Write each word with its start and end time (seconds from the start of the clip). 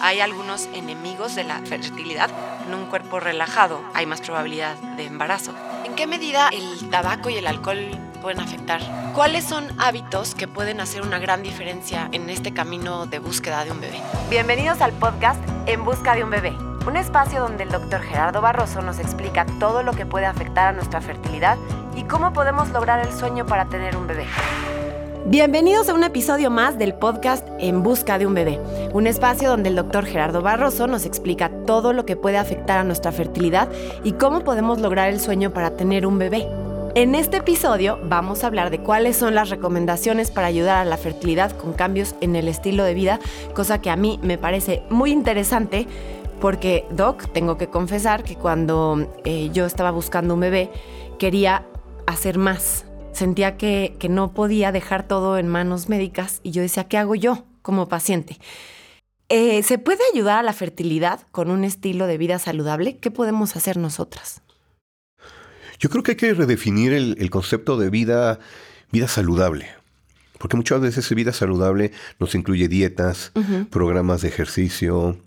Hay 0.00 0.20
algunos 0.20 0.68
enemigos 0.74 1.34
de 1.34 1.44
la 1.44 1.60
fertilidad. 1.60 2.30
En 2.66 2.74
un 2.74 2.86
cuerpo 2.86 3.20
relajado 3.20 3.80
hay 3.94 4.06
más 4.06 4.20
probabilidad 4.20 4.76
de 4.96 5.06
embarazo. 5.06 5.52
¿En 5.84 5.94
qué 5.94 6.06
medida 6.06 6.48
el 6.48 6.90
tabaco 6.90 7.30
y 7.30 7.36
el 7.36 7.46
alcohol 7.46 7.90
pueden 8.20 8.40
afectar? 8.40 8.80
¿Cuáles 9.14 9.44
son 9.44 9.66
hábitos 9.78 10.34
que 10.34 10.48
pueden 10.48 10.80
hacer 10.80 11.02
una 11.02 11.18
gran 11.18 11.42
diferencia 11.42 12.08
en 12.12 12.28
este 12.30 12.52
camino 12.52 13.06
de 13.06 13.18
búsqueda 13.18 13.64
de 13.64 13.72
un 13.72 13.80
bebé? 13.80 14.00
Bienvenidos 14.30 14.80
al 14.80 14.92
podcast 14.92 15.40
En 15.66 15.84
Busca 15.84 16.14
de 16.14 16.24
un 16.24 16.30
Bebé, 16.30 16.52
un 16.86 16.96
espacio 16.96 17.40
donde 17.40 17.62
el 17.62 17.70
doctor 17.70 18.02
Gerardo 18.02 18.40
Barroso 18.40 18.82
nos 18.82 18.98
explica 18.98 19.46
todo 19.58 19.82
lo 19.82 19.92
que 19.92 20.06
puede 20.06 20.26
afectar 20.26 20.68
a 20.68 20.72
nuestra 20.72 21.00
fertilidad 21.00 21.58
y 21.96 22.04
cómo 22.04 22.32
podemos 22.32 22.70
lograr 22.70 23.06
el 23.06 23.12
sueño 23.12 23.46
para 23.46 23.66
tener 23.66 23.96
un 23.96 24.06
bebé. 24.06 24.26
Bienvenidos 25.26 25.88
a 25.88 25.94
un 25.94 26.04
episodio 26.04 26.50
más 26.50 26.78
del 26.78 26.92
podcast 26.92 27.48
En 27.58 27.82
Busca 27.82 28.18
de 28.18 28.26
un 28.26 28.34
Bebé, 28.34 28.60
un 28.92 29.06
espacio 29.06 29.48
donde 29.48 29.70
el 29.70 29.74
doctor 29.74 30.04
Gerardo 30.04 30.42
Barroso 30.42 30.86
nos 30.86 31.06
explica 31.06 31.48
todo 31.64 31.94
lo 31.94 32.04
que 32.04 32.14
puede 32.14 32.36
afectar 32.36 32.78
a 32.78 32.84
nuestra 32.84 33.10
fertilidad 33.10 33.70
y 34.04 34.12
cómo 34.12 34.44
podemos 34.44 34.82
lograr 34.82 35.08
el 35.08 35.18
sueño 35.18 35.50
para 35.54 35.78
tener 35.78 36.04
un 36.04 36.18
bebé. 36.18 36.46
En 36.94 37.14
este 37.14 37.38
episodio 37.38 37.98
vamos 38.04 38.44
a 38.44 38.48
hablar 38.48 38.68
de 38.68 38.80
cuáles 38.80 39.16
son 39.16 39.34
las 39.34 39.48
recomendaciones 39.48 40.30
para 40.30 40.48
ayudar 40.48 40.76
a 40.76 40.84
la 40.84 40.98
fertilidad 40.98 41.52
con 41.52 41.72
cambios 41.72 42.14
en 42.20 42.36
el 42.36 42.46
estilo 42.46 42.84
de 42.84 42.92
vida, 42.92 43.18
cosa 43.54 43.80
que 43.80 43.88
a 43.88 43.96
mí 43.96 44.20
me 44.22 44.36
parece 44.36 44.82
muy 44.90 45.10
interesante 45.10 45.86
porque, 46.38 46.84
Doc, 46.90 47.32
tengo 47.32 47.56
que 47.56 47.68
confesar 47.68 48.24
que 48.24 48.36
cuando 48.36 49.08
eh, 49.24 49.48
yo 49.54 49.64
estaba 49.64 49.90
buscando 49.90 50.34
un 50.34 50.40
bebé, 50.40 50.70
quería 51.18 51.64
hacer 52.06 52.36
más 52.36 52.84
sentía 53.14 53.56
que, 53.56 53.96
no 54.10 54.34
podía 54.34 54.72
dejar 54.72 55.08
todo 55.08 55.38
en 55.38 55.48
manos 55.48 55.88
médicas 55.88 56.40
y 56.42 56.50
yo 56.50 56.62
decía, 56.62 56.84
¿qué 56.84 56.98
hago 56.98 57.14
yo 57.14 57.44
como 57.62 57.88
paciente? 57.88 58.38
Eh, 59.28 59.62
¿Se 59.62 59.78
puede 59.78 60.00
ayudar 60.12 60.40
a 60.40 60.42
la 60.42 60.52
fertilidad 60.52 61.20
con 61.32 61.50
un 61.50 61.64
estilo 61.64 62.06
de 62.06 62.18
vida 62.18 62.38
saludable? 62.38 62.98
¿Qué 62.98 63.10
podemos 63.10 63.56
hacer 63.56 63.76
nosotras? 63.78 64.42
Yo 65.78 65.88
creo 65.88 66.02
que 66.02 66.12
hay 66.12 66.16
que 66.16 66.34
redefinir 66.34 66.92
el, 66.92 67.30
concepto 67.30 67.76
de 67.76 67.90
vida, 67.90 68.38
vida 68.92 69.08
saludable. 69.08 69.68
Porque 70.38 70.56
muchas 70.56 70.80
veces 70.80 71.08
vida 71.14 71.32
saludable 71.32 71.92
nos 72.18 72.34
incluye 72.34 72.68
dietas, 72.68 73.32
programas 73.70 74.20
de 74.20 74.28
ejercicio, 74.28 75.18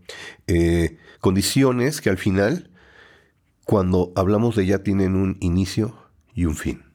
eh, 0.45 0.97
condiciones 1.19 2.01
que 2.01 2.09
al 2.09 2.17
final, 2.17 2.69
cuando 3.65 4.11
hablamos 4.15 4.55
de 4.55 4.63
ella, 4.63 4.83
tienen 4.83 5.15
un 5.15 5.37
inicio 5.39 5.97
y 6.35 6.45
un 6.45 6.55
fin. 6.55 6.86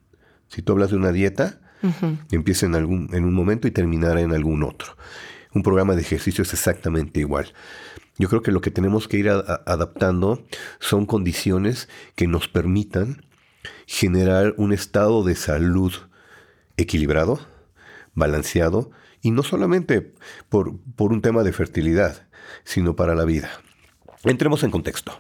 Si 0.53 0.61
tú 0.61 0.73
hablas 0.73 0.91
de 0.91 0.97
una 0.97 1.13
dieta, 1.13 1.61
empieza 2.31 2.67
en, 2.67 2.75
algún, 2.75 3.09
en 3.15 3.25
un 3.25 3.33
momento 3.33 3.67
y 3.67 3.71
terminará 3.71 4.21
en 4.21 4.33
algún 4.33 4.63
otro. 4.63 4.97
Un 5.55 5.63
programa 5.63 5.95
de 5.95 6.03
ejercicio 6.03 6.43
es 6.43 6.53
exactamente 6.53 7.21
igual. 7.21 7.55
Yo 8.19 8.29
creo 8.29 8.43
que 8.43 8.53
lo 8.53 8.61
que 8.61 8.71
tenemos 8.71 9.09
que 9.09 9.17
ir 9.17 9.31
adaptando 9.31 10.45
son 10.79 11.07
condiciones 11.07 11.89
que 12.17 12.27
nos 12.27 12.49
permitan 12.49 13.25
generar 13.87 14.53
un 14.59 14.75
estado 14.75 15.25
de 15.25 15.37
salud 15.37 15.93
equilibrado, 16.77 17.41
balanceado, 18.15 18.91
y 19.23 19.31
no 19.31 19.43
solamente 19.43 20.13
por, 20.51 20.79
por 20.97 21.13
un 21.13 21.23
tema 21.23 21.45
de 21.45 21.53
fertilidad, 21.55 22.27
sino 22.65 22.95
para 22.95 23.15
la 23.15 23.25
vida. 23.25 23.51
Entremos 24.25 24.63
en 24.63 24.71
contexto. 24.71 25.17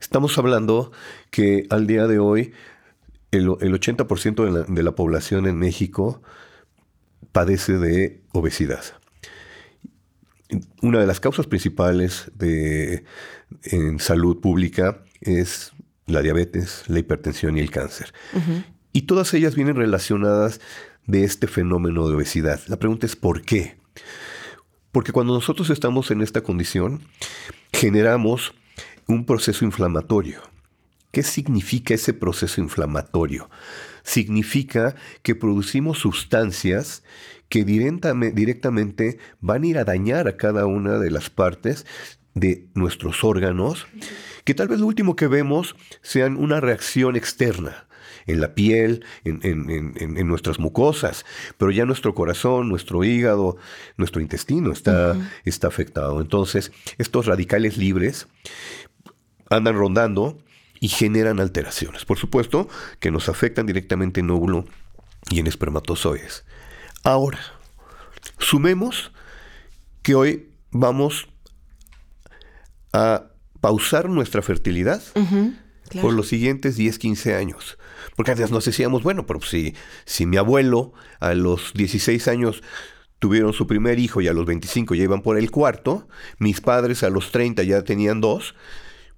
Estamos 0.00 0.38
hablando 0.38 0.92
que 1.30 1.66
al 1.68 1.86
día 1.86 2.06
de 2.06 2.18
hoy 2.18 2.52
el, 3.32 3.48
80% 3.48 4.66
de 4.66 4.82
la, 4.82 4.92
población 4.92 5.46
en 5.46 5.58
México 5.58 6.22
padece 7.32 7.78
de 7.78 8.20
obesidad. 8.32 8.84
Una 10.82 11.00
de 11.00 11.06
las 11.06 11.18
causas 11.18 11.46
principales 11.46 12.30
de, 12.34 13.04
en 13.64 13.98
salud 13.98 14.38
pública 14.40 15.02
es 15.22 15.72
la 16.06 16.20
diabetes, 16.20 16.84
la 16.88 16.98
hipertensión 16.98 17.56
y 17.56 17.60
el 17.60 17.70
cáncer. 17.70 18.12
Y 18.92 19.02
todas 19.02 19.32
ellas 19.32 19.54
vienen 19.54 19.76
relacionadas 19.76 20.60
de 21.06 21.24
este 21.24 21.46
fenómeno 21.46 22.08
de 22.08 22.16
obesidad. 22.16 22.60
La 22.68 22.78
pregunta 22.78 23.06
es 23.06 23.16
¿por 23.16 23.42
qué? 23.42 23.76
Porque 24.92 25.12
cuando 25.12 25.32
nosotros 25.32 25.70
estamos 25.70 26.10
en 26.10 26.20
esta 26.20 26.42
condición, 26.42 27.00
generamos 27.72 28.52
un 29.08 29.24
proceso 29.24 29.64
inflamatorio. 29.64 30.51
¿Qué 31.12 31.22
significa 31.22 31.94
ese 31.94 32.14
proceso 32.14 32.60
inflamatorio? 32.62 33.50
Significa 34.02 34.96
que 35.22 35.34
producimos 35.34 35.98
sustancias 35.98 37.04
que 37.50 37.64
directamente 37.64 39.18
van 39.40 39.62
a 39.62 39.66
ir 39.66 39.78
a 39.78 39.84
dañar 39.84 40.26
a 40.26 40.38
cada 40.38 40.64
una 40.64 40.98
de 40.98 41.10
las 41.10 41.28
partes 41.28 41.84
de 42.34 42.66
nuestros 42.74 43.24
órganos, 43.24 43.86
que 44.44 44.54
tal 44.54 44.68
vez 44.68 44.80
lo 44.80 44.86
último 44.86 45.14
que 45.14 45.26
vemos 45.26 45.76
sean 46.00 46.38
una 46.38 46.62
reacción 46.62 47.14
externa 47.14 47.86
en 48.24 48.40
la 48.40 48.54
piel, 48.54 49.04
en, 49.24 50.26
nuestras 50.26 50.58
mucosas, 50.58 51.26
pero 51.58 51.70
ya 51.70 51.84
nuestro 51.84 52.14
corazón, 52.14 52.70
nuestro 52.70 53.04
hígado, 53.04 53.58
nuestro 53.98 54.22
intestino 54.22 54.72
está, 54.72 55.14
está 55.44 55.68
afectado. 55.68 56.22
Entonces, 56.22 56.72
estos 56.96 57.26
radicales 57.26 57.76
libres 57.76 58.28
andan 59.50 59.74
rondando 59.74 60.38
y 60.82 60.88
generan 60.88 61.38
alteraciones. 61.38 62.04
Por 62.04 62.18
supuesto 62.18 62.68
que 62.98 63.12
nos 63.12 63.28
afectan 63.28 63.66
directamente 63.66 64.18
en 64.18 64.30
óvulo 64.30 64.64
y 65.30 65.38
en 65.38 65.46
espermatozoides. 65.46 66.44
Ahora, 67.04 67.38
sumemos 68.40 69.12
que 70.02 70.16
hoy 70.16 70.50
vamos 70.72 71.28
a 72.92 73.28
pausar 73.60 74.08
nuestra 74.08 74.42
fertilidad 74.42 75.00
por 76.00 76.14
los 76.14 76.26
siguientes 76.26 76.74
10, 76.74 76.98
15 76.98 77.36
años. 77.36 77.78
Porque 78.16 78.32
antes 78.32 78.50
nos 78.50 78.64
decíamos, 78.64 79.04
bueno, 79.04 79.24
pero 79.24 79.40
si, 79.40 79.76
si 80.04 80.26
mi 80.26 80.36
abuelo 80.36 80.94
a 81.20 81.34
los 81.34 81.74
16 81.74 82.26
años 82.26 82.60
tuvieron 83.20 83.52
su 83.52 83.68
primer 83.68 84.00
hijo 84.00 84.20
y 84.20 84.26
a 84.26 84.32
los 84.32 84.46
25 84.46 84.96
ya 84.96 85.04
iban 85.04 85.22
por 85.22 85.38
el 85.38 85.52
cuarto, 85.52 86.08
mis 86.38 86.60
padres 86.60 87.04
a 87.04 87.08
los 87.08 87.30
30 87.30 87.62
ya 87.62 87.84
tenían 87.84 88.20
dos, 88.20 88.56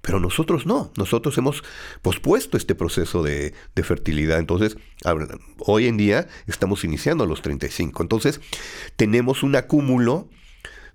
pero 0.05 0.21
nosotros 0.21 0.67
no, 0.67 0.93
nosotros 0.99 1.39
hemos 1.39 1.65
pospuesto 2.03 2.59
este 2.59 2.75
proceso 2.75 3.23
de, 3.23 3.55
fertilidad. 3.83 4.39
Entonces, 4.39 4.77
hoy 5.61 5.87
en 5.87 5.97
día 5.97 6.29
estamos 6.47 6.85
iniciando 6.85 7.25
a 7.25 7.27
los 7.27 7.41
35. 7.41 8.03
Entonces, 8.03 8.43
tenemos 8.97 9.43
un 9.43 9.57
acúmulo 9.57 10.29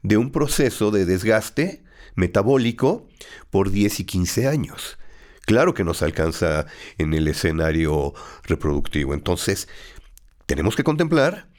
de 0.04 0.18
un 0.18 0.32
proceso 0.32 0.92
de 0.92 1.06
desgaste 1.06 1.84
metabólico 2.14 3.08
por 3.50 3.72
10 3.72 4.02
y 4.02 4.04
15 4.06 4.48
años. 4.48 5.00
Claro 5.48 5.74
que 5.74 5.84
nos 5.84 6.04
alcanza 6.04 6.68
en 7.00 7.16
el 7.16 7.28
escenario 7.28 8.14
reproductivo. 8.44 9.16
Entonces, 9.16 9.68
tenemos 10.46 10.76
que 10.76 10.84
contemplar 10.84 11.50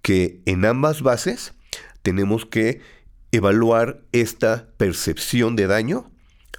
que 0.00 0.42
en 0.46 0.64
ambas 0.64 1.02
bases 1.02 1.54
tenemos 2.02 2.46
que 2.46 2.82
evaluar 3.32 4.04
esta 4.12 4.68
percepción 4.76 5.56
de 5.56 5.66
daño 5.66 6.13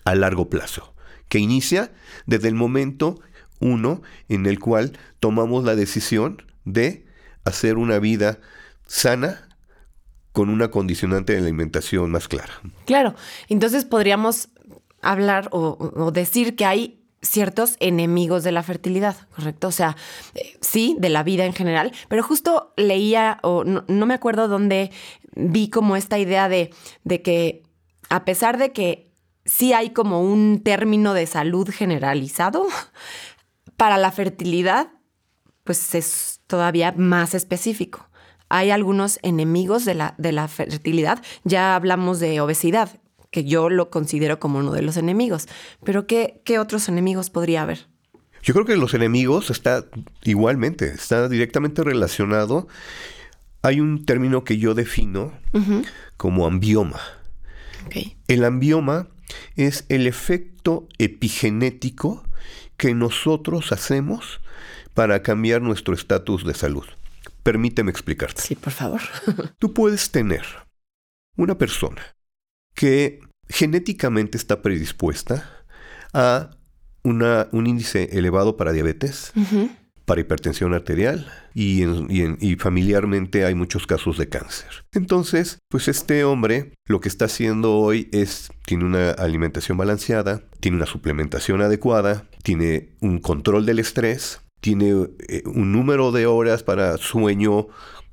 a 0.06 0.16
largo 0.16 0.50
plazo, 0.50 0.94
que 1.28 1.40
inicia 1.40 1.92
desde 2.26 2.48
el 2.48 2.56
momento 2.56 3.20
uno 3.60 4.02
en 4.30 4.46
el 4.46 4.60
cual 4.60 4.98
tomamos 5.20 5.64
la 5.64 5.76
decisión 5.76 6.42
de 6.64 7.06
hacer 7.44 7.78
una 7.78 8.00
vida 8.00 8.40
sana 8.86 9.48
con 10.32 10.50
una 10.50 10.70
condicionante 10.70 11.34
de 11.34 11.40
alimentación 11.40 12.12
más 12.12 12.28
clara. 12.28 12.54
Claro, 12.86 13.16
entonces 13.48 13.86
podríamos 13.86 14.50
hablar 15.02 15.50
o, 15.52 16.12
decir 16.12 16.56
que 16.56 16.66
hay 16.66 17.02
ciertos 17.22 17.76
enemigos 17.80 18.44
de 18.44 18.52
la 18.52 18.62
fertilidad, 18.62 19.16
¿correcto? 19.36 19.70
O 19.70 19.72
sea, 19.72 19.96
eh, 20.36 20.58
sí, 20.62 20.96
de 21.00 21.10
la 21.10 21.24
vida 21.24 21.46
en 21.46 21.54
general, 21.54 21.92
pero 22.08 22.22
justo 22.22 22.74
leía, 22.76 23.40
o 23.42 23.64
no, 23.64 23.84
me 23.88 24.14
acuerdo 24.14 24.48
dónde 24.48 24.92
vi 25.36 25.70
como 25.70 25.96
esta 25.96 26.20
idea 26.20 26.50
de, 26.50 26.72
de 27.04 27.22
que 27.22 27.64
a 28.10 28.26
pesar 28.26 28.58
de 28.58 28.74
que 28.74 29.15
sí 29.46 29.74
hay 29.74 29.92
como 29.92 30.22
un 30.22 30.62
término 30.64 31.14
de 31.14 31.28
salud 31.28 31.70
generalizado. 31.70 32.66
Para 33.78 33.98
la 33.98 34.12
fertilidad, 34.12 34.88
pues 35.64 35.96
es 35.96 36.42
todavía 36.48 36.94
más 36.96 37.34
específico. 37.34 38.10
Hay 38.48 38.72
algunos 38.72 39.20
enemigos 39.22 39.86
de 39.86 39.96
la, 39.96 40.16
de 40.18 40.32
la 40.32 40.48
fertilidad. 40.48 41.22
Ya 41.44 41.76
hablamos 41.76 42.20
de 42.20 42.40
obesidad, 42.40 43.02
que 43.32 43.44
yo 43.44 43.70
lo 43.70 43.90
considero 43.90 44.40
como 44.40 44.60
uno 44.60 44.72
de 44.72 44.82
los 44.82 44.98
enemigos. 44.98 45.48
Pero 45.84 46.08
¿qué, 46.08 46.42
qué 46.46 46.60
otros 46.60 46.88
enemigos 46.88 47.30
podría 47.30 47.64
haber? 47.64 47.88
Yo 48.44 48.54
creo 48.54 48.66
que 48.66 48.78
los 48.78 48.94
enemigos 48.94 49.50
está 49.50 49.86
igualmente, 50.24 50.88
está 50.90 51.28
directamente 51.28 51.84
relacionado. 51.84 52.68
Hay 53.64 53.82
un 53.82 54.06
término 54.06 54.44
que 54.44 54.60
yo 54.60 54.76
defino 54.76 55.34
como 56.16 56.46
ambioma. 56.46 57.00
El 58.28 58.46
ambioma 58.46 59.08
es 59.56 59.86
el 59.90 60.08
efecto 60.08 60.88
epigenético 60.98 62.28
que 62.78 62.94
nosotros 62.94 63.72
hacemos 63.72 64.42
para 64.94 65.22
cambiar 65.24 65.62
nuestro 65.62 65.94
estatus 65.94 66.46
de 66.46 66.54
salud. 66.54 66.86
Permíteme 67.44 67.92
explicarte. 67.92 68.42
Sí, 68.42 68.56
por 68.56 68.74
favor. 68.74 69.02
Tú 69.60 69.74
puedes 69.74 70.12
tener 70.12 70.46
una 71.38 71.58
persona 71.58 72.02
que 72.74 73.20
genéticamente 73.48 74.38
está 74.38 74.62
predispuesta 74.62 75.66
a 76.14 76.52
una, 77.04 77.48
un 77.52 77.68
índice 77.68 78.18
elevado 78.18 78.58
para 78.58 78.72
diabetes, 78.72 79.32
para 80.06 80.22
hipertensión 80.22 80.74
arterial 80.74 81.28
y, 81.54 81.84
familiarmente 82.58 83.46
hay 83.46 83.56
muchos 83.56 83.86
casos 83.88 84.18
de 84.18 84.30
cáncer. 84.30 84.70
Entonces, 84.94 85.60
pues 85.70 85.88
este 85.88 86.24
hombre 86.24 86.74
lo 86.86 87.00
que 87.00 87.10
está 87.10 87.26
haciendo 87.26 87.76
hoy 87.76 88.10
es, 88.12 88.50
tiene 88.66 88.86
una 88.86 89.12
alimentación 89.12 89.78
balanceada, 89.78 90.44
tiene 90.60 90.78
una 90.78 90.86
suplementación 90.86 91.62
adecuada, 91.62 92.28
tiene 92.44 92.96
un 93.02 93.20
control 93.20 93.66
del 93.66 93.80
estrés, 93.80 94.42
tiene 94.62 95.08
eh, 95.28 95.44
un 95.46 95.72
número 95.72 96.12
de 96.12 96.26
horas 96.28 96.64
para 96.64 96.98
sueño 96.98 97.68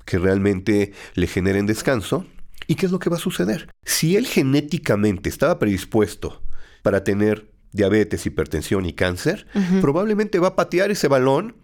que 0.05 0.17
realmente 0.17 0.93
le 1.15 1.27
generen 1.27 1.65
descanso. 1.65 2.25
¿Y 2.67 2.75
qué 2.75 2.85
es 2.85 2.91
lo 2.91 2.99
que 2.99 3.09
va 3.09 3.17
a 3.17 3.19
suceder? 3.19 3.69
Si 3.83 4.15
él 4.15 4.25
genéticamente 4.25 5.29
estaba 5.29 5.59
predispuesto 5.59 6.41
para 6.81 7.03
tener 7.03 7.52
diabetes, 7.73 8.25
hipertensión 8.25 8.85
y 8.85 8.93
cáncer, 8.93 9.47
probablemente 9.81 10.39
va 10.39 10.49
a 10.49 10.55
patear 10.55 10.91
ese 10.91 11.07
balón, 11.07 11.55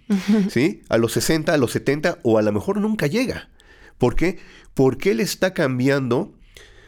¿sí? 0.49 0.81
A 0.89 0.97
los 0.97 1.13
60, 1.13 1.53
a 1.53 1.57
los 1.57 1.71
70 1.71 2.19
o 2.23 2.37
a 2.37 2.41
lo 2.41 2.51
mejor 2.51 2.81
nunca 2.81 3.07
llega. 3.07 3.49
¿Por 3.97 4.15
qué? 4.15 4.39
Porque 4.73 5.11
él 5.11 5.19
está 5.19 5.53
cambiando 5.53 6.33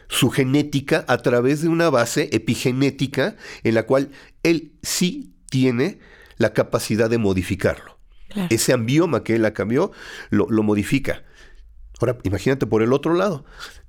su 0.08 0.30
genética 0.30 1.04
a 1.08 1.18
través 1.18 1.62
de 1.62 1.68
una 1.68 1.88
base 1.88 2.28
epigenética 2.32 3.36
en 3.62 3.74
la 3.74 3.84
cual 3.84 4.10
él 4.42 4.72
sí 4.82 5.34
tiene 5.48 6.00
la 6.36 6.52
capacidad 6.52 7.08
de 7.08 7.18
modificarlo. 7.18 7.98
Ese 8.50 8.72
ambioma 8.72 9.24
que 9.24 9.36
él 9.36 9.42
la 9.42 9.52
cambió 9.52 9.92
lo, 10.30 10.48
lo 10.50 10.62
modifica. 10.62 11.22
Ahora, 12.00 12.18
imagínate 12.24 12.66
por 12.66 12.82
el 12.82 12.92
otro 12.92 13.14
lado. 13.14 13.44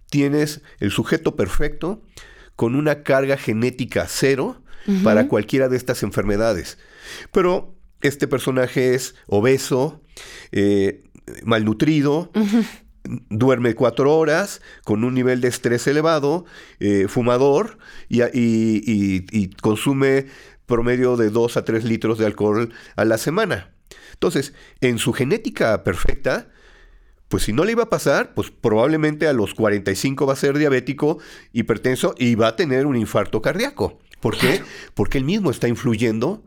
Tienes 0.10 0.62
el 0.80 0.92
sujeto 0.92 1.36
perfecto 1.36 2.04
con 2.56 2.76
una 2.76 3.04
carga 3.04 3.38
genética 3.38 4.06
cero, 4.08 4.60
para 5.04 5.28
cualquiera 5.28 5.70
de 5.70 5.78
estas 5.78 6.04
enfermedades. 6.04 6.78
Pero 7.32 7.74
este 8.02 8.28
personaje 8.28 8.96
es 8.96 9.16
obeso, 9.28 10.02
eh, 10.52 11.04
malnutrido, 11.44 12.32
duerme 13.30 13.76
cuatro 13.76 14.16
horas, 14.16 14.62
con 14.84 15.04
un 15.04 15.14
nivel 15.14 15.42
de 15.42 15.48
estrés 15.48 15.88
elevado, 15.88 16.46
eh, 16.80 17.08
fumador 17.08 17.78
y, 18.10 19.50
consume 19.62 20.28
promedio 20.66 21.18
de 21.18 21.30
dos 21.30 21.58
a 21.58 21.66
tres 21.66 21.84
litros 21.84 22.18
de 22.18 22.26
alcohol 22.26 22.74
a 22.96 23.06
la 23.06 23.18
semana. 23.18 23.74
Entonces, 24.14 24.54
en 24.82 24.98
su 24.98 25.14
genética 25.14 25.84
perfecta, 25.84 26.50
pues 27.34 27.46
si 27.46 27.52
no 27.52 27.66
le 27.66 27.72
iba 27.72 27.82
a 27.82 27.90
pasar, 27.90 28.36
pues 28.36 28.52
probablemente 28.52 29.28
a 29.28 29.34
los 29.34 29.56
45 29.56 30.28
va 30.28 30.34
a 30.34 30.36
ser 30.36 30.56
diabético, 30.56 31.18
hipertenso 31.52 32.14
y 32.16 32.36
va 32.36 32.50
a 32.50 32.56
tener 32.56 32.86
un 32.86 32.96
infarto 32.96 33.42
cardíaco. 33.42 33.98
¿Por 34.20 34.38
qué? 34.38 34.62
Porque 34.94 35.18
él 35.18 35.24
mismo 35.24 35.50
está 35.50 35.68
influyendo 35.68 36.44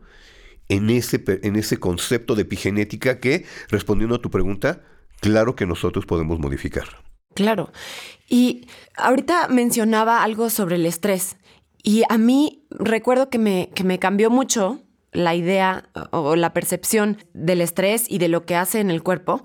en 0.69 0.89
ese, 0.89 1.21
en 1.43 1.57
ese 1.57 1.77
concepto 1.77 2.35
de 2.35 2.43
epigenética 2.43 3.19
que, 3.19 3.45
respondiendo 3.67 4.15
a 4.15 4.21
tu 4.21 4.31
pregunta, 4.31 4.81
claro 5.19 5.57
que 5.57 5.65
nosotros 5.65 6.05
podemos 6.05 6.39
modificar. 6.39 6.87
Claro. 7.33 7.69
Y 8.29 8.69
ahorita 8.95 9.49
mencionaba 9.49 10.23
algo 10.23 10.49
sobre 10.49 10.77
el 10.77 10.85
estrés. 10.85 11.35
Y 11.83 12.03
a 12.07 12.17
mí 12.17 12.65
recuerdo 12.69 13.29
que 13.29 13.39
me, 13.39 13.71
que 13.75 13.83
me 13.83 13.99
cambió 13.99 14.29
mucho 14.29 14.81
la 15.11 15.35
idea 15.35 15.89
o 16.11 16.37
la 16.37 16.53
percepción 16.53 17.17
del 17.33 17.59
estrés 17.59 18.05
y 18.07 18.19
de 18.19 18.29
lo 18.29 18.45
que 18.45 18.55
hace 18.55 18.79
en 18.79 18.89
el 18.89 19.03
cuerpo 19.03 19.43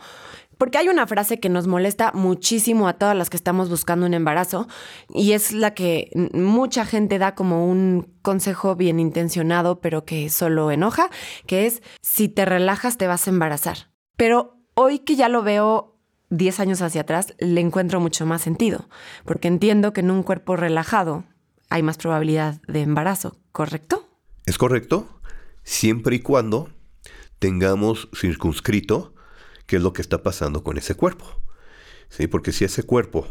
porque 0.62 0.79
hay 0.79 0.88
una 0.88 1.09
frase 1.09 1.41
que 1.41 1.49
nos 1.49 1.67
molesta 1.67 2.12
muchísimo 2.14 2.87
a 2.87 2.93
todas 2.93 3.17
las 3.17 3.31
que 3.31 3.37
estamos 3.37 3.69
buscando 3.69 4.06
un 4.06 4.14
embarazo 4.14 4.69
y 5.12 5.32
es 5.32 5.50
la 5.50 5.75
que 5.75 6.09
mucha 6.35 6.85
gente 6.85 7.19
da 7.19 7.35
como 7.35 7.67
un 7.67 8.14
consejo 8.23 8.76
bien 8.76 9.00
intencionado, 9.00 9.81
pero 9.81 10.05
que 10.05 10.31
solo 10.31 10.70
enoja, 10.70 11.11
que 11.49 11.67
es 11.67 11.82
si 12.00 12.29
te 12.29 12.44
relajas 12.44 12.97
te 12.97 13.09
vas 13.09 13.26
a 13.26 13.31
embarazar. 13.31 13.91
Pero 14.17 14.56
hoy 14.75 15.00
que 15.00 15.17
ya 15.17 15.29
lo 15.29 15.43
veo 15.43 15.99
10 16.31 16.61
años 16.61 16.81
hacia 16.81 17.00
atrás, 17.00 17.35
le 17.41 17.61
encuentro 17.61 17.99
mucho 17.99 18.25
más 18.25 18.43
sentido, 18.43 18.88
porque 19.25 19.49
entiendo 19.49 19.93
que 19.93 20.03
en 20.03 20.12
un 20.12 20.23
cuerpo 20.23 20.55
relajado 20.55 21.25
hay 21.70 21.82
más 21.82 21.99
probabilidad 21.99 22.62
de 22.69 22.82
embarazo, 22.82 23.37
¿correcto? 23.50 24.06
Es 24.47 24.58
correcto, 24.58 25.08
siempre 25.65 26.15
y 26.15 26.20
cuando 26.20 26.69
tengamos 27.41 28.08
circunscrito 28.15 29.12
qué 29.72 29.76
es 29.76 29.82
lo 29.82 29.94
que 29.94 30.02
está 30.02 30.22
pasando 30.22 30.62
con 30.62 30.76
ese 30.76 30.94
cuerpo. 30.94 31.24
¿Sí? 32.10 32.26
Porque 32.26 32.52
si 32.52 32.66
ese 32.66 32.82
cuerpo 32.82 33.26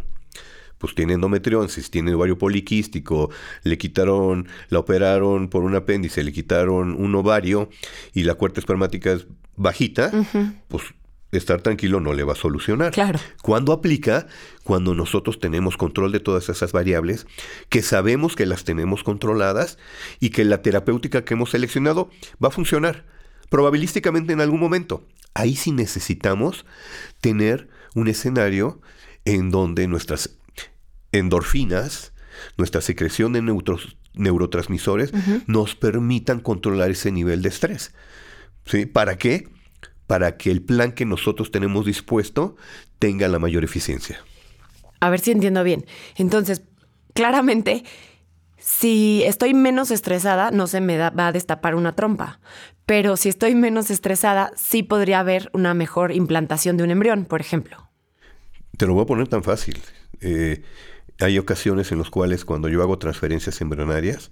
pues 0.79 0.95
tiene 0.95 1.13
endometriosis, 1.13 1.91
tiene 1.91 2.15
ovario 2.15 2.39
poliquístico, 2.39 3.29
le 3.61 3.77
quitaron, 3.77 4.47
la 4.69 4.79
operaron 4.79 5.49
por 5.49 5.61
un 5.61 5.75
apéndice, 5.75 6.23
le 6.23 6.31
quitaron 6.31 6.99
un 6.99 7.13
ovario 7.13 7.69
y 8.15 8.23
la 8.23 8.33
cuarta 8.33 8.59
espermática 8.59 9.11
es 9.11 9.27
bajita, 9.55 10.09
pues 10.67 10.85
estar 11.31 11.61
tranquilo 11.61 11.99
no 11.99 12.11
le 12.13 12.23
va 12.23 12.33
a 12.33 12.35
solucionar. 12.35 12.91
Claro. 12.91 13.19
¿Cuándo 13.43 13.71
aplica? 13.71 14.25
Cuando 14.63 14.95
nosotros 14.95 15.39
tenemos 15.39 15.77
control 15.77 16.11
de 16.11 16.21
todas 16.21 16.49
esas 16.49 16.71
variables, 16.71 17.27
que 17.69 17.83
sabemos 17.83 18.35
que 18.35 18.47
las 18.47 18.63
tenemos 18.63 19.03
controladas 19.03 19.77
y 20.19 20.31
que 20.31 20.43
la 20.43 20.63
terapéutica 20.63 21.23
que 21.23 21.35
hemos 21.35 21.51
seleccionado 21.51 22.09
va 22.43 22.47
a 22.47 22.51
funcionar 22.51 23.05
probabilísticamente 23.51 24.33
en 24.33 24.41
algún 24.41 24.59
momento. 24.59 25.03
Ahí 25.33 25.55
sí 25.55 25.71
necesitamos 25.71 26.65
tener 27.21 27.69
un 27.95 28.07
escenario 28.07 28.81
en 29.25 29.49
donde 29.49 29.87
nuestras 29.87 30.37
endorfinas, 31.11 32.13
nuestra 32.57 32.81
secreción 32.81 33.33
de 33.33 33.41
neurotransmisores, 34.13 35.11
nos 35.47 35.75
permitan 35.75 36.39
controlar 36.39 36.91
ese 36.91 37.11
nivel 37.11 37.41
de 37.41 37.49
estrés. 37.49 37.93
¿Sí? 38.65 38.85
¿Para 38.85 39.17
qué? 39.17 39.49
Para 40.07 40.37
que 40.37 40.51
el 40.51 40.61
plan 40.61 40.91
que 40.91 41.05
nosotros 41.05 41.51
tenemos 41.51 41.85
dispuesto 41.85 42.55
tenga 42.99 43.27
la 43.27 43.39
mayor 43.39 43.63
eficiencia. 43.63 44.19
A 44.99 45.09
ver 45.09 45.19
si 45.19 45.31
entiendo 45.31 45.63
bien. 45.63 45.85
Entonces, 46.15 46.61
claramente, 47.13 47.83
si 48.57 49.23
estoy 49.23 49.53
menos 49.55 49.89
estresada, 49.89 50.51
no 50.51 50.67
se 50.67 50.81
me 50.81 50.97
va 50.97 51.27
a 51.27 51.31
destapar 51.31 51.73
una 51.73 51.95
trompa. 51.95 52.39
Pero 52.85 53.17
si 53.17 53.29
estoy 53.29 53.55
menos 53.55 53.89
estresada, 53.89 54.51
sí 54.55 54.83
podría 54.83 55.19
haber 55.19 55.49
una 55.53 55.73
mejor 55.73 56.11
implantación 56.11 56.77
de 56.77 56.83
un 56.83 56.91
embrión, 56.91 57.25
por 57.25 57.41
ejemplo. 57.41 57.89
Te 58.77 58.85
lo 58.87 58.93
voy 58.93 59.03
a 59.03 59.07
poner 59.07 59.27
tan 59.27 59.43
fácil. 59.43 59.79
Eh, 60.21 60.63
hay 61.19 61.37
ocasiones 61.37 61.91
en 61.91 61.99
las 61.99 62.09
cuales 62.09 62.45
cuando 62.45 62.67
yo 62.67 62.81
hago 62.81 62.97
transferencias 62.97 63.61
embrionarias, 63.61 64.31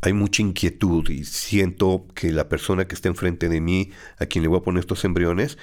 hay 0.00 0.12
mucha 0.12 0.42
inquietud 0.42 1.08
y 1.08 1.24
siento 1.24 2.06
que 2.14 2.30
la 2.32 2.48
persona 2.48 2.86
que 2.86 2.94
está 2.94 3.08
enfrente 3.08 3.48
de 3.48 3.60
mí, 3.60 3.90
a 4.18 4.26
quien 4.26 4.42
le 4.42 4.48
voy 4.48 4.58
a 4.58 4.62
poner 4.62 4.80
estos 4.80 5.04
embriones, 5.04 5.58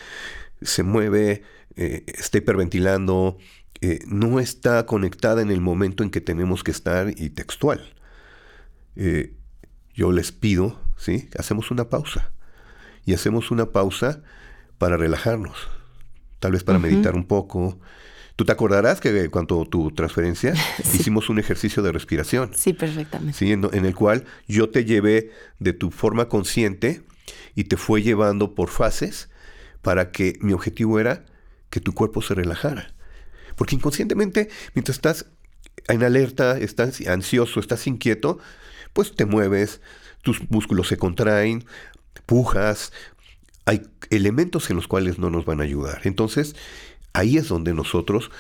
se 0.62 0.84
mueve, 0.84 1.44
eh, 1.76 2.04
está 2.08 2.40
hiperventilando, 2.40 3.38
eh, 3.82 4.00
no 4.08 4.40
está 4.40 4.86
conectada 4.86 5.42
en 5.42 5.52
el 5.52 5.62
momento 5.62 6.04
en 6.04 6.10
que 6.10 6.22
tenemos 6.22 6.64
que 6.64 6.72
estar 6.72 7.10
y 7.10 7.30
textual. 7.30 7.94
yo 9.94 10.12
les 10.12 10.32
pido 10.32 10.80
¿sí? 11.02 11.30
Hacemos 11.38 11.72
una 11.72 11.90
pausa. 11.90 12.32
Y 13.06 13.14
hacemos 13.14 13.50
una 13.50 13.72
pausa 13.72 14.22
para 14.78 14.96
relajarnos, 14.96 15.58
tal 16.40 16.52
vez 16.52 16.64
para 16.64 16.78
meditar 16.78 17.16
un 17.16 17.26
poco. 17.26 17.80
Tú 18.36 18.46
te 18.46 18.52
acordarás 18.52 19.02
que 19.02 19.30
cuando 19.30 19.66
tu 19.66 19.92
transferencia 19.92 20.54
hicimos 20.94 21.30
un 21.30 21.40
ejercicio 21.40 21.82
de 21.82 21.92
respiración. 21.92 22.52
Sí, 22.56 22.74
perfectamente. 22.74 23.38
¿sí? 23.38 23.52
En, 23.52 23.68
en, 23.74 23.86
el 23.86 23.96
cual 23.96 24.26
yo 24.48 24.70
te 24.70 24.86
llevé 24.86 25.32
de 25.60 25.74
tu 25.74 25.90
forma 25.90 26.30
consciente 26.30 27.02
y 27.56 27.66
te 27.66 27.78
fue 27.78 28.04
llevando 28.04 28.54
por 28.54 28.70
fases 28.70 29.30
para 29.82 30.12
que 30.12 30.38
mi 30.42 30.54
objetivo 30.54 31.00
era 31.00 31.26
que 31.72 31.80
tu 31.80 31.94
cuerpo 31.94 32.22
se 32.22 32.36
relajara. 32.36 32.94
Porque 33.56 33.76
inconscientemente, 33.76 34.50
mientras 34.76 34.98
estás 34.98 35.26
en 35.88 36.04
alerta, 36.04 36.60
estás 36.60 37.02
ansioso, 37.08 37.60
estás 37.60 37.88
inquieto, 37.88 38.38
pues 38.94 39.16
te 39.16 39.26
mueves, 39.26 39.82
tus 40.22 40.50
músculos 40.50 40.88
se 40.88 40.98
contraen, 40.98 41.66
pujas, 42.26 42.92
hay 43.66 43.82
elementos 44.10 44.70
en 44.70 44.76
los 44.76 44.88
cuales 44.88 45.20
no 45.20 45.30
nos 45.30 45.46
van 45.46 45.62
a 45.62 45.64
ayudar. 45.64 46.02
Entonces, 46.04 46.56
ahí 47.14 47.38
es 47.38 47.48
donde 47.48 47.74
nosotros 47.74 48.32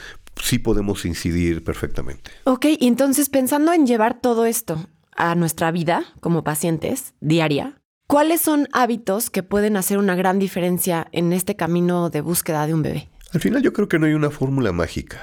sí 0.41 0.59
podemos 0.59 1.05
incidir 1.05 1.63
perfectamente. 1.63 2.31
Ok, 2.45 2.65
y 2.79 2.87
entonces 2.87 3.29
pensando 3.29 3.73
en 3.73 3.85
llevar 3.85 4.19
todo 4.19 4.45
esto 4.45 4.87
a 5.15 5.35
nuestra 5.35 5.71
vida 5.71 6.05
como 6.19 6.43
pacientes 6.43 7.13
diaria, 7.19 7.81
¿cuáles 8.07 8.41
son 8.41 8.67
hábitos 8.71 9.29
que 9.29 9.43
pueden 9.43 9.77
hacer 9.77 9.97
una 9.97 10.15
gran 10.15 10.39
diferencia 10.39 11.07
en 11.11 11.33
este 11.33 11.55
camino 11.55 12.09
de 12.09 12.21
búsqueda 12.21 12.65
de 12.67 12.73
un 12.73 12.81
bebé? 12.81 13.09
Al 13.33 13.41
final 13.41 13.61
yo 13.61 13.73
creo 13.73 13.87
que 13.87 13.99
no 13.99 14.05
hay 14.05 14.13
una 14.13 14.29
fórmula 14.29 14.71
mágica. 14.71 15.21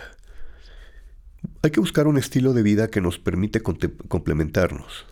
Hay 1.63 1.71
que 1.71 1.81
buscar 1.81 2.07
un 2.07 2.19
estilo 2.19 2.53
de 2.53 2.63
vida 2.63 2.89
que 2.89 3.01
nos 3.01 3.19
permite 3.19 3.61
complementarnos 3.63 5.07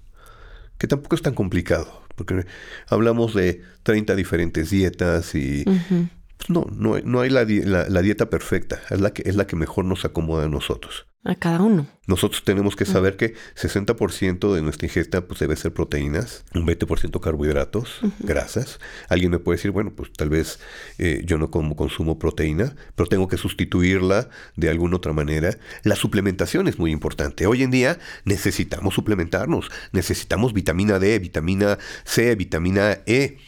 que 0.78 0.87
tampoco 0.87 1.16
es 1.16 1.23
tan 1.23 1.35
complicado, 1.35 2.02
porque 2.14 2.47
hablamos 2.88 3.35
de 3.35 3.62
30 3.83 4.14
diferentes 4.14 4.71
dietas 4.71 5.35
y 5.35 5.64
pues, 5.64 6.50
no, 6.50 6.66
no, 6.73 6.99
no, 6.99 7.21
hay 7.21 7.30
la, 7.30 7.45
la, 7.45 8.02
dieta 8.02 8.28
perfecta, 8.28 8.80
es 8.90 9.00
la, 9.00 9.12
que, 9.12 9.23
es 9.26 9.37
la 9.37 9.47
que 9.47 9.56
mejor 9.56 9.85
nos 9.85 10.04
acomoda 10.04 10.45
a 10.45 10.49
nosotros. 10.49 11.06
A 11.26 11.35
cada 11.35 11.61
uno. 11.61 11.88
Nosotros 12.06 12.45
tenemos 12.45 12.76
que 12.76 12.85
saber 12.85 13.16
que 13.16 13.35
60% 13.56 14.54
de 14.54 14.62
nuestra 14.62 14.87
ingesta 14.87 15.26
pues, 15.26 15.40
debe 15.40 15.56
ser 15.56 15.75
proteínas, 15.75 16.45
un 16.54 16.64
20% 16.64 17.18
carbohidratos, 17.18 17.99
grasas. 18.21 18.78
Alguien 19.09 19.33
me 19.33 19.40
puede 19.40 19.56
decir, 19.56 19.73
bueno, 19.73 19.92
pues 19.92 20.12
tal 20.12 20.28
vez 20.28 20.61
eh, 20.99 21.23
yo 21.25 21.37
no 21.37 21.50
como 21.50 21.75
consumo 21.75 22.21
proteína, 22.21 22.76
pero 22.95 23.09
tengo 23.09 23.26
que 23.26 23.38
sustituirla 23.38 24.28
de 24.54 24.71
alguna 24.71 24.99
otra 24.99 25.12
manera. 25.12 25.59
La 25.83 25.97
suplementación 25.97 26.68
es 26.68 26.78
muy 26.78 26.92
importante. 26.92 27.47
Hoy 27.49 27.64
en 27.64 27.73
día 27.73 27.99
necesitamos 28.25 28.95
suplementarnos, 28.95 29.68
necesitamos 29.90 30.52
vitamina 30.52 31.00
D, 31.00 31.18
vitamina 31.18 31.76
C, 32.04 32.37
vitamina 32.37 33.00
E. 33.06 33.38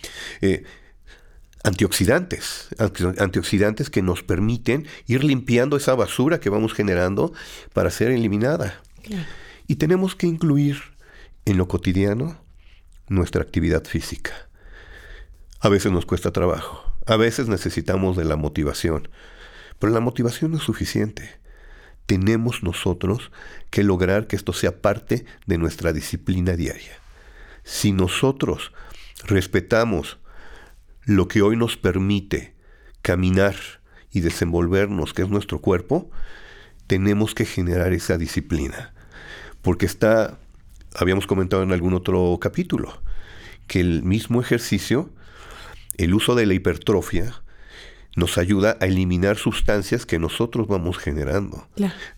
Eh, 0.41 0.65
antioxidantes, 1.65 2.69
antioxidantes 3.19 3.91
que 3.91 4.03
nos 4.03 4.23
permiten 4.23 4.87
ir 5.07 5.25
limpiando 5.25 5.77
esa 5.77 5.95
basura 5.95 6.41
que 6.41 6.51
vamos 6.51 6.73
generando 6.73 7.33
para 7.73 7.91
ser 7.91 8.11
eliminada. 8.11 8.81
Y 9.67 9.77
tenemos 9.77 10.15
que 10.15 10.27
incluir 10.27 10.81
en 11.45 11.59
lo 11.59 11.69
cotidiano 11.69 12.41
nuestra 13.09 13.43
actividad 13.43 13.85
física. 13.85 14.33
A 15.61 15.69
veces 15.69 15.91
nos 15.91 16.07
cuesta 16.07 16.31
trabajo, 16.31 16.85
a 17.07 17.17
veces 17.17 17.49
necesitamos 17.49 18.17
de 18.17 18.25
la 18.25 18.37
motivación, 18.37 19.09
pero 19.79 19.93
la 19.93 20.01
motivación 20.01 20.53
no 20.53 20.59
es 20.59 20.63
suficiente. 20.63 21.39
Tenemos 22.07 22.63
nosotros 22.63 23.33
que 23.71 23.83
lograr 23.83 24.27
que 24.27 24.37
esto 24.37 24.53
sea 24.53 24.81
parte 24.81 25.27
de 25.47 25.59
nuestra 25.59 25.93
disciplina 25.93 26.53
diaria. 26.53 26.97
Si 27.65 27.93
nosotros 27.93 28.73
respetamos 29.25 30.19
lo 31.09 31.27
que 31.27 31.41
hoy 31.41 31.57
nos 31.57 31.79
permite 31.79 32.55
caminar 33.01 33.57
y 34.13 34.21
desenvolvernos, 34.21 35.15
que 35.15 35.23
es 35.23 35.31
nuestro 35.31 35.63
cuerpo, 35.63 36.11
tenemos 36.87 37.35
que 37.35 37.47
generar 37.47 37.95
esa 37.95 38.19
disciplina. 38.19 38.93
Porque 39.63 39.87
está, 39.87 40.39
habíamos 40.95 41.27
comentado 41.27 41.63
en 41.63 41.73
algún 41.73 41.95
otro 41.95 42.37
capítulo, 42.39 43.01
que 43.67 43.81
el 43.81 44.03
mismo 44.03 44.43
ejercicio, 44.43 45.11
el 45.97 46.13
uso 46.13 46.35
de 46.35 46.45
la 46.45 46.53
hipertrofia, 46.53 47.41
nos 48.15 48.37
ayuda 48.37 48.77
a 48.79 48.85
eliminar 48.85 49.39
sustancias 49.39 50.05
que 50.05 50.19
nosotros 50.19 50.69
vamos 50.69 50.99
generando. 50.99 51.67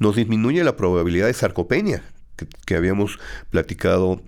Nos 0.00 0.16
disminuye 0.16 0.64
la 0.64 0.76
probabilidad 0.76 1.28
de 1.28 1.34
sarcopenia, 1.34 2.02
que, 2.34 2.48
que 2.66 2.74
habíamos 2.74 3.20
platicado 3.50 4.20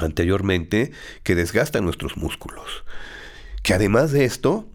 anteriormente, 0.00 0.92
que 1.24 1.34
desgasta 1.34 1.82
nuestros 1.82 2.16
músculos 2.16 2.84
que 3.62 3.74
además 3.74 4.12
de 4.12 4.24
esto, 4.24 4.68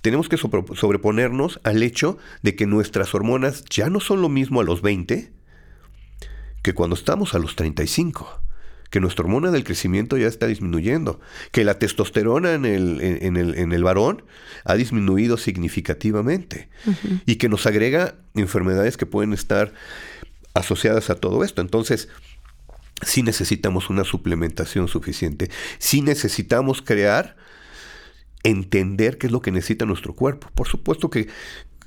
tenemos 0.00 0.28
que 0.28 0.36
sobreponernos 0.36 1.60
al 1.64 1.82
hecho 1.82 2.18
de 2.42 2.54
que 2.54 2.66
nuestras 2.66 3.14
hormonas 3.14 3.64
ya 3.68 3.90
no 3.90 4.00
son 4.00 4.22
lo 4.22 4.28
mismo 4.28 4.60
a 4.60 4.64
los 4.64 4.82
20 4.82 5.32
que 6.62 6.74
cuando 6.74 6.96
estamos 6.96 7.34
a 7.34 7.38
los 7.38 7.56
35 7.56 8.42
que 8.90 9.00
nuestra 9.00 9.24
hormona 9.24 9.50
del 9.50 9.64
crecimiento 9.64 10.16
ya 10.16 10.28
está 10.28 10.46
disminuyendo, 10.46 11.20
que 11.52 11.64
la 11.64 11.78
testosterona 11.78 12.54
en 12.54 12.64
el, 12.64 13.00
en, 13.00 13.36
el, 13.36 13.58
en 13.58 13.72
el 13.72 13.84
varón 13.84 14.24
ha 14.64 14.74
disminuido 14.74 15.36
significativamente 15.36 16.68
y 17.26 17.36
que 17.36 17.48
nos 17.48 17.66
agrega 17.66 18.14
enfermedades 18.34 18.96
que 18.96 19.06
pueden 19.06 19.32
estar 19.32 19.74
asociadas 20.54 21.10
a 21.10 21.16
todo 21.16 21.44
esto. 21.44 21.60
Entonces, 21.60 22.08
sí 23.02 23.22
necesitamos 23.22 23.90
una 23.90 24.04
suplementación 24.04 24.88
suficiente, 24.88 25.50
sí 25.78 26.00
necesitamos 26.00 26.80
crear 26.80 27.36
entender 28.42 29.18
qué 29.18 29.26
es 29.26 29.32
lo 29.32 29.42
que 29.42 29.50
necesita 29.50 29.86
nuestro 29.86 30.14
cuerpo. 30.14 30.48
Por 30.54 30.68
supuesto 30.68 31.10
que 31.10 31.28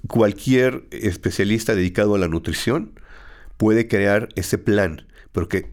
cualquier 0.08 0.88
especialista 0.92 1.76
dedicado 1.76 2.16
a 2.16 2.20
la 2.20 2.28
nutrición 2.28 3.00
puede 3.58 3.88
crear 3.88 4.30
ese 4.36 4.58
plan, 4.58 5.06
pero 5.32 5.48
que, 5.48 5.72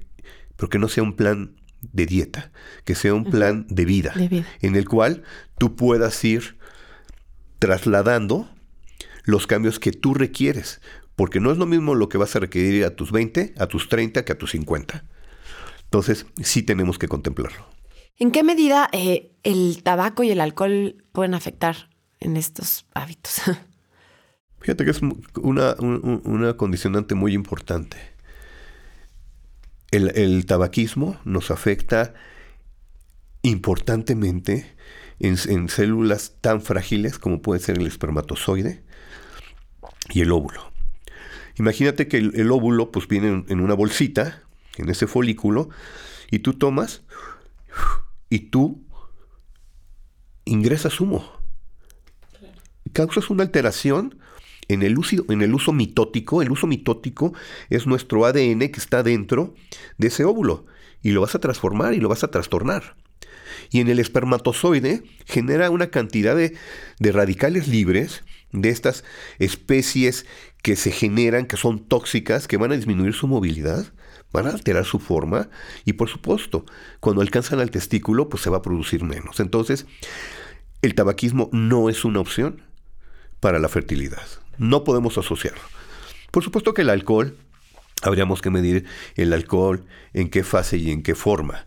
no 0.79 0.89
sea 0.89 1.03
un 1.03 1.17
plan 1.17 1.57
de 1.81 2.07
dieta, 2.07 2.51
que 2.85 2.95
sea 2.95 3.15
un 3.15 3.25
plan 3.25 3.67
de 3.69 3.85
vida, 3.85 4.13
en 4.61 4.77
el 4.77 4.89
cual 4.89 5.23
tú 5.59 5.77
puedas 5.77 6.23
ir 6.25 6.59
trasladando 7.59 8.49
los 9.25 9.47
cambios 9.47 9.79
que 9.79 9.93
tú 9.93 10.15
requieres, 10.15 10.81
porque 11.17 11.41
no 11.41 11.51
es 11.51 11.59
lo 11.59 11.67
mismo 11.67 11.95
lo 11.95 12.09
que 12.09 12.19
vas 12.19 12.37
a 12.37 12.41
requerir 12.41 12.85
a 12.85 12.95
tus 12.95 13.11
20, 13.11 13.55
a 13.59 13.67
tus 13.67 13.89
30 13.89 14.25
que 14.25 14.33
a 14.33 14.39
tus 14.39 14.53
50. 14.53 15.05
Entonces, 15.85 16.27
sí 16.43 16.63
tenemos 16.63 16.99
que 16.99 17.09
contemplarlo. 17.09 17.78
¿En 18.21 18.33
qué 18.33 18.43
medida 18.43 18.89
eh, 18.93 19.31
el 19.45 19.83
tabaco 19.85 20.25
y 20.25 20.31
el 20.31 20.41
alcohol 20.41 21.05
pueden 21.13 21.35
afectar 21.35 21.89
en 22.19 22.37
estos 22.37 22.85
hábitos? 22.93 23.43
Fíjate 24.61 24.85
que 24.85 24.91
es 24.91 25.01
una, 25.41 26.57
condicionante 26.57 27.15
muy 27.15 27.33
importante. 27.33 27.97
El, 29.93 30.45
tabaquismo 30.47 31.17
nos 31.25 31.53
afecta 31.53 32.13
importantemente 33.43 34.75
en, 35.21 35.69
células 35.69 36.35
tan 36.41 36.61
frágiles 36.61 37.19
como 37.19 37.41
puede 37.41 37.61
ser 37.61 37.79
el 37.79 37.87
espermatozoide 37.87 38.83
y 40.11 40.23
el 40.23 40.33
óvulo. 40.33 40.73
Imagínate 41.57 42.09
que 42.09 42.19
el, 42.19 42.51
óvulo 42.51 42.91
pues 42.91 43.07
viene 43.07 43.45
en 43.49 43.61
una 43.61 43.75
bolsita, 43.75 44.43
en 44.77 44.91
ese 44.91 45.07
folículo, 45.07 45.71
y 46.33 46.41
tú 46.41 46.55
tomas 46.55 47.03
y 48.31 48.51
tú 48.51 48.85
ingresas 50.45 51.01
humo. 51.01 51.25
Causas 52.93 53.31
una 53.31 53.43
alteración 53.43 54.19
en 54.69 54.83
el, 54.83 54.99
uso, 54.99 55.25
en 55.29 55.43
el 55.43 55.55
uso 55.55 55.73
mitótico. 55.73 56.43
El 56.43 56.51
uso 56.51 56.67
mitótico 56.67 57.33
es 57.71 57.87
nuestro 57.87 58.25
ADN 58.25 58.61
que 58.71 58.79
está 58.81 59.03
dentro 59.03 59.55
de 59.99 60.09
ese 60.09 60.25
óvulo 60.25 60.67
y 61.03 61.11
lo 61.11 61.21
vas 61.21 61.35
a 61.35 61.41
transformar 61.41 61.95
y 61.95 62.01
lo 62.01 62.09
vas 62.09 62.25
a 62.25 62.31
trastornar. 62.31 62.97
Y 63.71 63.81
en 63.81 63.89
el 63.89 63.99
espermatozoide 63.99 65.03
genera 65.27 65.71
una 65.71 65.91
cantidad 65.91 66.37
de, 66.37 66.57
de 66.99 67.13
radicales 67.13 67.69
libres 67.69 68.25
de 68.53 68.71
estas 68.71 69.05
especies 69.39 70.27
que 70.63 70.77
se 70.77 70.91
generan, 70.91 71.47
que 71.47 71.57
son 71.57 71.87
tóxicas, 71.87 72.49
que 72.49 72.57
van 72.57 72.73
a 72.73 72.77
disminuir 72.77 73.15
su 73.15 73.27
movilidad 73.27 73.93
van 74.33 74.47
a 74.47 74.51
alterar 74.51 74.85
su 74.85 74.99
forma 74.99 75.49
y 75.85 75.95
por 75.95 76.09
supuesto, 76.09 76.65
cuando 77.01 77.23
alcanzan 77.23 77.61
al 77.61 77.71
testículo, 77.71 78.29
pues 78.29 78.43
se 78.43 78.51
va 78.51 78.59
a 78.59 78.63
producir 78.63 79.05
menos. 79.05 79.41
Entonces, 79.41 79.87
el 80.83 80.95
tabaquismo 80.95 81.49
no 81.53 81.89
es 81.89 82.05
una 82.05 82.21
opción 82.21 82.63
para 83.41 83.59
la 83.59 83.69
fertilidad. 83.69 84.23
No 84.59 84.85
podemos 84.85 85.19
asociarlo. 85.19 85.63
Por 86.31 86.45
supuesto 86.45 86.75
que 86.75 86.83
el 86.83 86.91
alcohol, 86.91 87.37
habríamos 88.03 88.43
que 88.43 88.51
medir 88.51 88.85
el 89.17 89.33
alcohol, 89.33 89.85
en 90.13 90.31
qué 90.31 90.45
fase 90.45 90.77
y 90.77 90.91
en 90.91 91.03
qué 91.03 91.15
forma. 91.15 91.67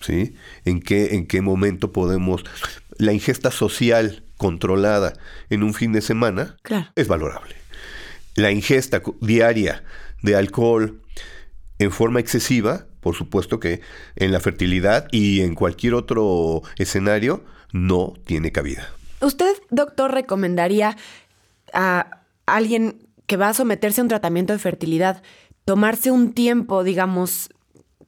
¿Sí? 0.00 0.36
¿En 0.64 0.80
qué, 0.80 1.16
en 1.16 1.26
qué 1.26 1.40
momento 1.40 1.92
podemos... 1.92 2.44
La 2.98 3.12
ingesta 3.12 3.50
social 3.50 4.22
controlada 4.36 5.14
en 5.50 5.62
un 5.62 5.74
fin 5.74 5.92
de 5.92 6.00
semana 6.00 6.56
es 6.94 7.08
valorable. 7.08 7.56
La 8.34 8.52
ingesta 8.52 9.02
diaria 9.20 9.82
de 10.22 10.36
alcohol 10.36 11.00
en 11.78 11.92
forma 11.92 12.20
excesiva, 12.20 12.86
por 13.00 13.14
supuesto 13.14 13.60
que 13.60 13.80
en 14.16 14.32
la 14.32 14.40
fertilidad 14.40 15.06
y 15.12 15.40
en 15.40 15.54
cualquier 15.54 15.94
otro 15.94 16.62
escenario 16.76 17.44
no 17.72 18.14
tiene 18.24 18.52
cabida. 18.52 18.88
¿Usted, 19.20 19.56
doctor, 19.70 20.12
recomendaría 20.12 20.96
a 21.72 22.22
alguien 22.46 23.08
que 23.26 23.36
va 23.36 23.50
a 23.50 23.54
someterse 23.54 24.00
a 24.00 24.04
un 24.04 24.08
tratamiento 24.08 24.52
de 24.52 24.58
fertilidad 24.58 25.22
tomarse 25.64 26.10
un 26.10 26.32
tiempo, 26.32 26.82
digamos, 26.82 27.50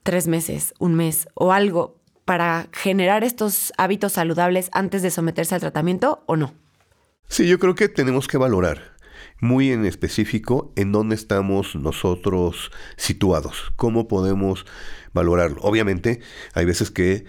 tres 0.03 0.29
meses, 0.29 0.73
un 0.79 0.95
mes 0.95 1.29
o 1.35 1.53
algo 1.53 2.01
para 2.25 2.69
generar 2.73 3.23
estos 3.25 3.73
hábitos 3.77 4.13
saludables 4.13 4.71
antes 4.73 5.03
de 5.03 5.11
someterse 5.11 5.55
al 5.55 5.61
tratamiento 5.61 6.23
o 6.27 6.37
no? 6.37 6.55
Sí, 7.29 7.47
yo 7.47 7.59
creo 7.59 7.75
que 7.75 7.89
tenemos 7.89 8.29
que 8.29 8.39
valorar 8.39 8.97
muy 9.41 9.71
en 9.71 9.87
específico 9.87 10.73
en 10.77 10.93
dónde 10.93 11.15
estamos 11.15 11.75
nosotros 11.77 12.71
situados, 12.97 13.73
cómo 13.77 14.09
podemos 14.09 14.67
valorarlo. 15.13 15.61
Obviamente 15.63 16.21
hay 16.55 16.65
veces 16.65 16.91
que 16.91 17.25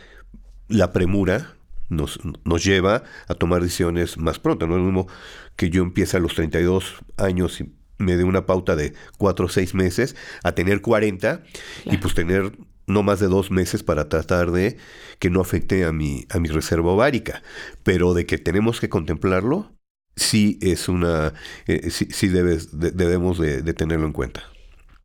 la 0.68 0.92
premura 0.92 1.56
nos, 1.90 2.20
nos 2.46 2.64
lleva 2.64 3.04
a 3.28 3.36
tomar 3.36 3.62
decisiones 3.62 4.18
más 4.18 4.40
pronto. 4.40 4.68
No 4.68 4.76
es 4.76 4.80
lo 4.80 4.86
mismo 4.86 5.08
que 5.56 5.70
yo 5.70 5.84
empiece 5.84 6.18
a 6.18 6.20
los 6.20 6.36
32 6.36 6.96
años 7.18 7.60
y 7.62 7.74
me 7.98 8.18
dé 8.18 8.24
una 8.24 8.46
pauta 8.46 8.76
de 8.76 8.94
4 9.18 9.46
o 9.46 9.50
6 9.50 9.76
meses 9.76 10.16
a 10.44 10.54
tener 10.54 10.82
40 10.82 11.44
y 11.86 11.98
pues 11.98 12.14
tener 12.14 12.52
no 12.88 13.04
más 13.04 13.20
de 13.20 13.28
dos 13.28 13.52
meses 13.52 13.84
para 13.84 14.10
tratar 14.10 14.52
de 14.52 14.78
que 15.20 15.30
no 15.30 15.42
afecte 15.42 15.86
a 15.86 15.92
mi, 15.92 16.26
a 16.30 16.40
mi 16.40 16.50
reserva 16.50 16.92
ovárica. 16.92 17.44
Pero 17.84 18.14
de 18.14 18.26
que 18.26 18.38
tenemos 18.38 18.80
que 18.80 18.90
contemplarlo, 18.90 19.72
sí 20.16 20.60
es 20.62 20.90
una, 20.90 21.34
eh, 21.68 21.90
sí, 21.90 22.28
debes, 22.28 22.70
debemos 22.72 23.38
de, 23.38 23.62
tenerlo 23.74 24.06
en 24.06 24.14
cuenta. 24.14 24.44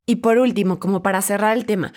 Y 0.07 0.17
por 0.17 0.39
último, 0.39 0.79
como 0.79 1.03
para 1.03 1.23
cerrar 1.23 1.57
el 1.57 1.67
tema, 1.67 1.93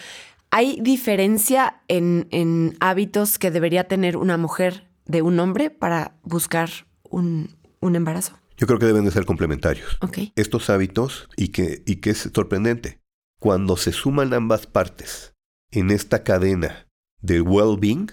¿hay 0.51 0.79
diferencia 0.81 1.81
en, 1.87 2.75
hábitos 2.79 3.37
que 3.37 3.51
debería 3.51 3.87
tener 3.87 4.17
una 4.17 4.37
mujer 4.37 4.89
de 5.05 5.21
un 5.21 5.39
hombre 5.39 5.69
para 5.69 6.15
buscar 6.23 6.69
un, 7.03 7.55
embarazo? 7.81 8.39
Yo 8.57 8.67
creo 8.67 8.79
que 8.79 8.85
deben 8.85 9.05
de 9.05 9.11
ser 9.11 9.25
complementarios. 9.25 9.97
Estos 10.35 10.69
hábitos, 10.69 11.29
y 11.37 11.49
que, 11.49 11.83
y 11.85 11.97
que 11.97 12.09
es 12.09 12.29
sorprendente, 12.33 12.99
cuando 13.39 13.77
se 13.77 13.93
suman 13.93 14.33
ambas 14.33 14.67
partes 14.67 15.33
en 15.71 15.91
esta 15.91 16.23
cadena 16.23 16.87
del 17.21 17.43
well-being, 17.43 18.11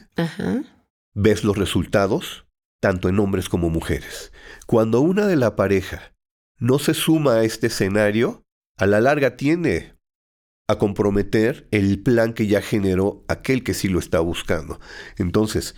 ves 1.15 1.43
los 1.43 1.57
resultados 1.57 2.46
tanto 2.80 3.09
en 3.09 3.18
hombres 3.18 3.49
como 3.49 3.71
mujeres. 3.71 4.33
Cuando 4.66 5.00
una 5.00 5.26
de 5.26 5.37
la 5.37 5.56
pareja 5.56 6.14
no 6.59 6.78
se 6.78 6.95
suma 6.95 7.35
a 7.35 7.45
este 7.45 7.68
escenario, 7.68 8.45
a 8.76 8.87
la 8.87 9.00
larga 9.00 9.37
tiende 9.37 9.97
a 10.68 10.78
comprometer 10.78 11.68
el 11.71 12.02
plan 12.02 12.33
que 12.33 12.47
ya 12.47 12.61
generó 12.61 13.25
aquel 13.28 13.62
que 13.62 13.75
sí 13.75 13.88
lo 13.88 13.99
está 13.99 14.21
buscando. 14.21 14.80
Entonces, 15.16 15.76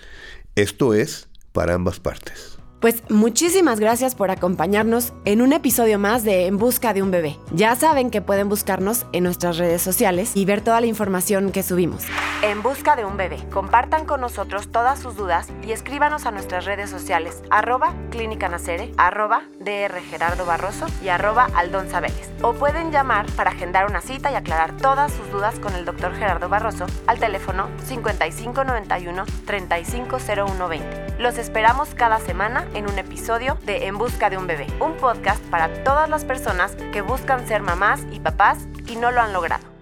esto 0.54 0.94
es 0.94 1.28
para 1.52 1.74
ambas 1.74 2.00
partes. 2.00 2.57
Pues 2.80 3.02
muchísimas 3.11 3.80
gracias 3.80 4.14
por 4.14 4.30
acompañarnos 4.30 5.12
en 5.25 5.42
un 5.42 5.52
episodio 5.52 5.99
más 5.99 6.23
de 6.23 6.47
En 6.47 6.58
Busca 6.58 6.94
de 6.94 7.02
un 7.02 7.11
Bebé. 7.11 7.37
Ya 7.50 7.75
saben 7.75 8.08
que 8.08 8.23
pueden 8.23 8.49
buscarnos 8.49 9.04
en 9.12 9.25
nuestras 9.25 9.58
redes 9.58 9.82
sociales 9.82 10.30
y 10.37 10.44
ver 10.44 10.61
toda 10.61 10.80
la 10.80 10.87
información 10.87 11.50
que 11.50 11.64
subimos. 11.64 12.04
En 12.40 12.62
Busca 12.62 12.94
de 12.94 13.04
un 13.04 13.16
Bebé. 13.16 13.38
Compartan 13.50 14.04
con 14.04 14.20
nosotros 14.20 14.70
todas 14.70 15.00
sus 15.00 15.16
dudas 15.16 15.49
y 15.66 15.73
escríbanos 15.73 16.25
a 16.25 16.30
nuestras 16.30 16.66
redes 16.66 16.88
sociales 16.88 17.42
arroba 17.50 17.94
clínica 18.11 18.49
nacere, 18.49 18.92
arroba 18.97 19.42
dr 19.58 20.00
Gerardo 20.02 20.47
Barroso 20.47 20.87
y 21.02 21.08
arroba 21.08 21.49
Sabeles. 21.90 22.30
O 22.42 22.52
pueden 22.52 22.92
llamar 22.92 23.26
para 23.32 23.50
agendar 23.50 23.87
una 23.87 24.00
cita 24.00 24.30
y 24.30 24.37
aclarar 24.37 24.76
todas 24.76 25.12
sus 25.12 25.28
dudas 25.32 25.58
con 25.58 25.75
el 25.75 25.85
doctor 25.85 26.14
Gerardo 26.14 26.49
Barroso 26.49 26.87
al 27.08 27.18
teléfono 27.18 27.68
5591 27.87 29.25
350120. 29.47 31.16
Los 31.18 31.38
esperamos 31.38 31.88
cada 31.97 32.20
semana 32.20 32.67
en 32.75 32.88
un 32.88 32.98
episodio 32.98 33.56
de 33.64 33.87
En 33.87 33.98
Busca 33.98 34.30
de 34.30 34.37
un 34.37 34.46
Bebé, 34.46 34.66
un 34.80 34.94
podcast 34.94 35.42
para 35.44 35.84
todas 35.84 36.08
las 36.08 36.25
personas 36.25 36.76
que 36.92 37.02
buscan 37.02 37.46
ser 37.46 37.62
mamás 37.62 38.02
y 38.12 38.20
papás 38.20 38.66
y 38.87 38.96
no 38.96 39.10
lo 39.10 39.20
han 39.20 39.32
logrado. 39.32 39.77